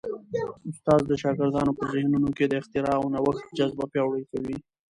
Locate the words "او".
2.99-3.05